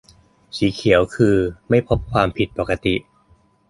[0.57, 1.35] -สีเขียวคือ
[1.69, 2.95] ไม่พบความผิดปกติ